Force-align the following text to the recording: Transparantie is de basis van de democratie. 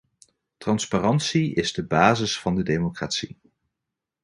Transparantie 0.59 1.53
is 1.53 1.73
de 1.73 1.85
basis 1.85 2.39
van 2.39 2.55
de 2.55 2.63
democratie. 2.63 3.37